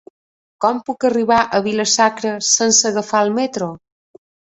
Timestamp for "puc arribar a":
0.87-1.61